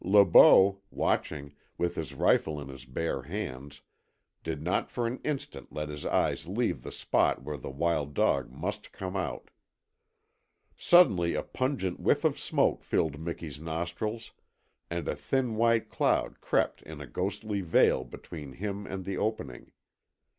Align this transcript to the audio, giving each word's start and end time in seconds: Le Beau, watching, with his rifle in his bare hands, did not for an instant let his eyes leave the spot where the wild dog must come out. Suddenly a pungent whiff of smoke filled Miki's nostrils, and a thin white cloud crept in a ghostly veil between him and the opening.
Le 0.03 0.25
Beau, 0.25 0.79
watching, 0.89 1.53
with 1.77 1.95
his 1.95 2.15
rifle 2.15 2.59
in 2.59 2.69
his 2.69 2.85
bare 2.85 3.21
hands, 3.21 3.81
did 4.43 4.59
not 4.59 4.89
for 4.89 5.05
an 5.05 5.19
instant 5.23 5.71
let 5.71 5.89
his 5.89 6.07
eyes 6.07 6.47
leave 6.47 6.81
the 6.81 6.91
spot 6.91 7.43
where 7.43 7.55
the 7.55 7.69
wild 7.69 8.15
dog 8.15 8.49
must 8.49 8.91
come 8.91 9.15
out. 9.15 9.51
Suddenly 10.75 11.35
a 11.35 11.43
pungent 11.43 11.99
whiff 11.99 12.23
of 12.23 12.39
smoke 12.39 12.83
filled 12.83 13.19
Miki's 13.19 13.59
nostrils, 13.59 14.31
and 14.89 15.07
a 15.07 15.15
thin 15.15 15.55
white 15.55 15.87
cloud 15.87 16.41
crept 16.41 16.81
in 16.81 16.99
a 16.99 17.05
ghostly 17.05 17.61
veil 17.61 18.03
between 18.03 18.53
him 18.53 18.87
and 18.87 19.05
the 19.05 19.17
opening. 19.19 19.71